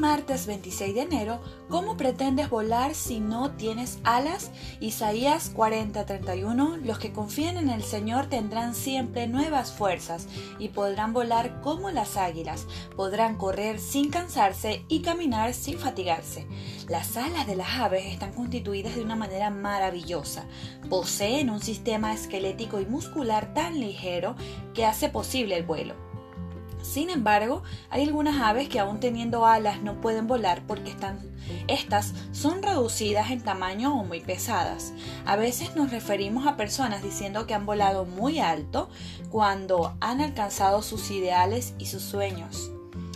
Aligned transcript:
martes 0.00 0.46
26 0.46 0.94
de 0.94 1.02
enero, 1.02 1.40
¿cómo 1.68 1.96
pretendes 1.96 2.48
volar 2.48 2.94
si 2.94 3.20
no 3.20 3.52
tienes 3.52 3.98
alas? 4.02 4.50
Isaías 4.80 5.52
40:31, 5.54 6.78
los 6.78 6.98
que 6.98 7.12
confían 7.12 7.58
en 7.58 7.68
el 7.68 7.82
Señor 7.82 8.26
tendrán 8.26 8.74
siempre 8.74 9.26
nuevas 9.26 9.70
fuerzas 9.70 10.26
y 10.58 10.68
podrán 10.68 11.12
volar 11.12 11.60
como 11.60 11.90
las 11.90 12.16
águilas, 12.16 12.66
podrán 12.96 13.36
correr 13.36 13.78
sin 13.78 14.10
cansarse 14.10 14.84
y 14.88 15.02
caminar 15.02 15.52
sin 15.52 15.78
fatigarse. 15.78 16.46
Las 16.88 17.16
alas 17.16 17.46
de 17.46 17.56
las 17.56 17.78
aves 17.78 18.06
están 18.06 18.32
constituidas 18.32 18.96
de 18.96 19.02
una 19.02 19.16
manera 19.16 19.50
maravillosa. 19.50 20.44
Poseen 20.88 21.50
un 21.50 21.60
sistema 21.60 22.14
esquelético 22.14 22.80
y 22.80 22.86
muscular 22.86 23.52
tan 23.52 23.78
ligero 23.78 24.34
que 24.74 24.86
hace 24.86 25.10
posible 25.10 25.56
el 25.56 25.64
vuelo. 25.64 26.09
Sin 26.82 27.10
embargo, 27.10 27.62
hay 27.90 28.04
algunas 28.04 28.40
aves 28.40 28.68
que 28.68 28.80
aún 28.80 29.00
teniendo 29.00 29.46
alas 29.46 29.82
no 29.82 30.00
pueden 30.00 30.26
volar 30.26 30.62
porque 30.66 30.90
están, 30.90 31.20
estas 31.68 32.14
son 32.32 32.62
reducidas 32.62 33.30
en 33.30 33.42
tamaño 33.42 33.98
o 33.98 34.04
muy 34.04 34.20
pesadas. 34.20 34.92
A 35.26 35.36
veces 35.36 35.76
nos 35.76 35.90
referimos 35.90 36.46
a 36.46 36.56
personas 36.56 37.02
diciendo 37.02 37.46
que 37.46 37.54
han 37.54 37.66
volado 37.66 38.04
muy 38.04 38.40
alto 38.40 38.88
cuando 39.30 39.96
han 40.00 40.20
alcanzado 40.20 40.82
sus 40.82 41.10
ideales 41.10 41.74
y 41.78 41.86
sus 41.86 42.02
sueños, 42.02 42.70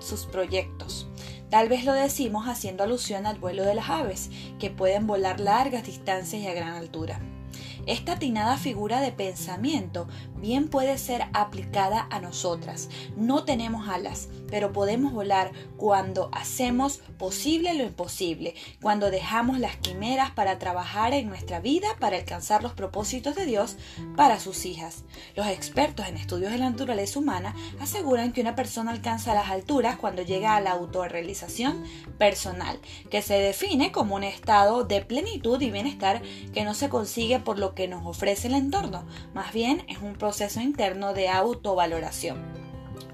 sus 0.00 0.26
proyectos. 0.26 1.08
Tal 1.50 1.68
vez 1.68 1.84
lo 1.84 1.92
decimos 1.92 2.48
haciendo 2.48 2.82
alusión 2.84 3.24
al 3.24 3.38
vuelo 3.38 3.64
de 3.64 3.74
las 3.74 3.88
aves, 3.88 4.30
que 4.58 4.70
pueden 4.70 5.06
volar 5.06 5.40
largas 5.40 5.86
distancias 5.86 6.42
y 6.42 6.46
a 6.48 6.54
gran 6.54 6.74
altura. 6.74 7.20
Esta 7.86 8.12
atinada 8.12 8.56
figura 8.56 9.00
de 9.00 9.12
pensamiento 9.12 10.08
bien 10.36 10.68
puede 10.68 10.98
ser 10.98 11.26
aplicada 11.32 12.08
a 12.10 12.20
nosotras. 12.20 12.88
No 13.16 13.44
tenemos 13.44 13.88
alas, 13.88 14.28
pero 14.50 14.72
podemos 14.72 15.12
volar 15.12 15.52
cuando 15.76 16.28
hacemos 16.32 16.98
posible 17.18 17.74
lo 17.74 17.84
imposible, 17.84 18.54
cuando 18.82 19.10
dejamos 19.10 19.60
las 19.60 19.76
quimeras 19.76 20.32
para 20.32 20.58
trabajar 20.58 21.12
en 21.12 21.28
nuestra 21.28 21.60
vida 21.60 21.88
para 22.00 22.16
alcanzar 22.16 22.62
los 22.62 22.72
propósitos 22.72 23.36
de 23.36 23.46
Dios 23.46 23.76
para 24.16 24.40
sus 24.40 24.66
hijas. 24.66 25.04
Los 25.36 25.46
expertos 25.46 26.08
en 26.08 26.16
estudios 26.16 26.50
de 26.50 26.58
la 26.58 26.70
naturaleza 26.70 27.20
humana 27.20 27.54
aseguran 27.80 28.32
que 28.32 28.40
una 28.40 28.56
persona 28.56 28.90
alcanza 28.90 29.34
las 29.34 29.48
alturas 29.48 29.96
cuando 29.96 30.22
llega 30.22 30.56
a 30.56 30.60
la 30.60 30.72
autorrealización 30.72 31.84
personal, 32.18 32.80
que 33.10 33.22
se 33.22 33.34
define 33.34 33.92
como 33.92 34.16
un 34.16 34.24
estado 34.24 34.82
de 34.84 35.02
plenitud 35.02 35.60
y 35.60 35.70
bienestar 35.70 36.20
que 36.52 36.64
no 36.64 36.74
se 36.74 36.88
consigue 36.88 37.38
por 37.38 37.60
lo 37.60 37.75
que 37.76 37.86
nos 37.86 38.04
ofrece 38.04 38.48
el 38.48 38.54
entorno, 38.54 39.04
más 39.34 39.52
bien 39.52 39.84
es 39.86 39.98
un 39.98 40.14
proceso 40.14 40.60
interno 40.60 41.12
de 41.12 41.28
autovaloración. 41.28 42.66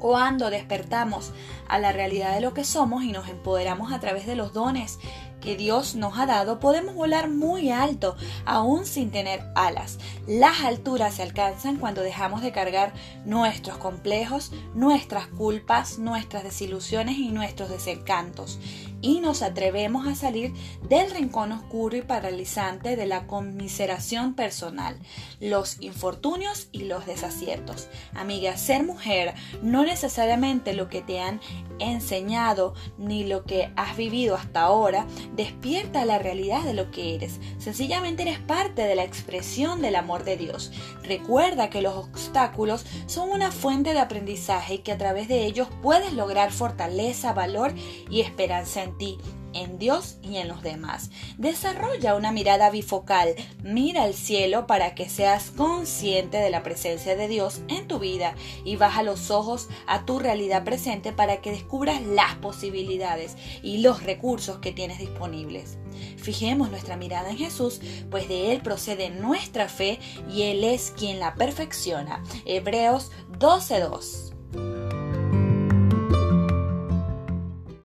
Cuando 0.00 0.50
despertamos 0.50 1.32
a 1.68 1.78
la 1.78 1.92
realidad 1.92 2.34
de 2.34 2.40
lo 2.40 2.52
que 2.52 2.64
somos 2.64 3.04
y 3.04 3.12
nos 3.12 3.28
empoderamos 3.28 3.92
a 3.92 4.00
través 4.00 4.26
de 4.26 4.36
los 4.36 4.52
dones 4.52 4.98
que 5.40 5.56
Dios 5.56 5.94
nos 5.94 6.18
ha 6.18 6.26
dado, 6.26 6.60
podemos 6.60 6.94
volar 6.94 7.30
muy 7.30 7.70
alto, 7.70 8.16
aún 8.44 8.84
sin 8.84 9.10
tener 9.10 9.44
alas. 9.54 9.98
Las 10.26 10.62
alturas 10.64 11.14
se 11.14 11.22
alcanzan 11.22 11.76
cuando 11.76 12.02
dejamos 12.02 12.42
de 12.42 12.52
cargar 12.52 12.92
nuestros 13.24 13.78
complejos, 13.78 14.52
nuestras 14.74 15.28
culpas, 15.28 15.98
nuestras 15.98 16.42
desilusiones 16.42 17.16
y 17.18 17.28
nuestros 17.28 17.68
desencantos 17.70 18.58
y 19.02 19.20
nos 19.20 19.42
atrevemos 19.42 20.06
a 20.06 20.14
salir 20.14 20.54
del 20.88 21.10
rincón 21.10 21.52
oscuro 21.52 21.96
y 21.96 22.02
paralizante 22.02 22.96
de 22.96 23.06
la 23.06 23.26
conmiseración 23.26 24.34
personal, 24.34 24.98
los 25.40 25.80
infortunios 25.80 26.68
y 26.72 26.84
los 26.84 27.06
desaciertos. 27.06 27.88
Amiga, 28.14 28.56
ser 28.56 28.84
mujer 28.84 29.34
no 29.62 29.84
necesariamente 29.84 30.72
lo 30.72 30.88
que 30.88 31.02
te 31.02 31.20
han 31.20 31.40
enseñado 31.78 32.74
ni 32.98 33.24
lo 33.24 33.44
que 33.44 33.70
has 33.76 33.96
vivido 33.96 34.34
hasta 34.34 34.62
ahora 34.62 35.06
despierta 35.34 36.04
la 36.04 36.18
realidad 36.18 36.62
de 36.62 36.74
lo 36.74 36.90
que 36.90 37.14
eres. 37.14 37.38
Sencillamente 37.58 38.22
eres 38.22 38.38
parte 38.38 38.82
de 38.82 38.94
la 38.94 39.04
expresión 39.04 39.82
del 39.82 39.96
amor 39.96 40.24
de 40.24 40.36
Dios. 40.36 40.72
Recuerda 41.02 41.70
que 41.70 41.82
los 41.82 41.94
obstáculos 41.94 42.86
son 43.06 43.30
una 43.30 43.52
fuente 43.52 43.92
de 43.92 44.00
aprendizaje 44.00 44.74
y 44.74 44.78
que 44.78 44.92
a 44.92 44.98
través 44.98 45.28
de 45.28 45.44
ellos 45.44 45.68
puedes 45.82 46.12
lograr 46.12 46.52
fortaleza, 46.52 47.32
valor 47.32 47.74
y 48.10 48.20
esperanza 48.20 48.85
en 48.86 48.96
ti 48.98 49.18
en 49.56 49.78
Dios 49.78 50.16
y 50.22 50.36
en 50.36 50.48
los 50.48 50.62
demás. 50.62 51.10
Desarrolla 51.38 52.14
una 52.14 52.32
mirada 52.32 52.70
bifocal, 52.70 53.34
mira 53.62 54.04
al 54.04 54.14
cielo 54.14 54.66
para 54.66 54.94
que 54.94 55.08
seas 55.08 55.50
consciente 55.50 56.36
de 56.38 56.50
la 56.50 56.62
presencia 56.62 57.16
de 57.16 57.28
Dios 57.28 57.60
en 57.68 57.88
tu 57.88 57.98
vida 57.98 58.34
y 58.64 58.76
baja 58.76 59.02
los 59.02 59.30
ojos 59.30 59.68
a 59.86 60.04
tu 60.04 60.18
realidad 60.18 60.64
presente 60.64 61.12
para 61.12 61.40
que 61.40 61.50
descubras 61.50 62.02
las 62.02 62.34
posibilidades 62.36 63.36
y 63.62 63.78
los 63.78 64.02
recursos 64.02 64.58
que 64.58 64.72
tienes 64.72 64.98
disponibles. 64.98 65.78
Fijemos 66.16 66.70
nuestra 66.70 66.96
mirada 66.96 67.30
en 67.30 67.38
Jesús, 67.38 67.80
pues 68.10 68.28
de 68.28 68.52
Él 68.52 68.60
procede 68.60 69.10
nuestra 69.10 69.68
fe 69.68 69.98
y 70.30 70.42
Él 70.42 70.64
es 70.64 70.92
quien 70.96 71.18
la 71.18 71.34
perfecciona. 71.34 72.22
Hebreos 72.44 73.10
12.2 73.38 74.25